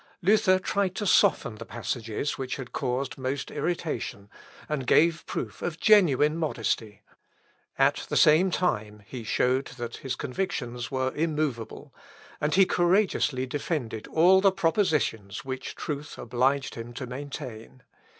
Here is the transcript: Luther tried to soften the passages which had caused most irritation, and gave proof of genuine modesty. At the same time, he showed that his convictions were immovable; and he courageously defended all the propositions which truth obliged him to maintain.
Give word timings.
Luther 0.23 0.57
tried 0.57 0.95
to 0.95 1.05
soften 1.05 1.57
the 1.57 1.63
passages 1.63 2.35
which 2.35 2.55
had 2.55 2.71
caused 2.71 3.19
most 3.19 3.51
irritation, 3.51 4.31
and 4.67 4.87
gave 4.87 5.23
proof 5.27 5.61
of 5.61 5.79
genuine 5.79 6.37
modesty. 6.37 7.03
At 7.77 8.07
the 8.09 8.17
same 8.17 8.49
time, 8.49 9.03
he 9.05 9.23
showed 9.23 9.65
that 9.77 9.97
his 9.97 10.15
convictions 10.15 10.89
were 10.89 11.13
immovable; 11.13 11.93
and 12.41 12.55
he 12.55 12.65
courageously 12.65 13.45
defended 13.45 14.07
all 14.07 14.41
the 14.41 14.51
propositions 14.51 15.45
which 15.45 15.75
truth 15.75 16.17
obliged 16.17 16.73
him 16.73 16.93
to 16.93 17.05
maintain. 17.05 17.83